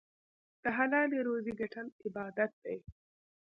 د 0.63 0.63
حلالې 0.77 1.19
روزۍ 1.27 1.53
ګټل 1.61 1.87
عبادت 2.05 2.51
دی. 2.63 2.77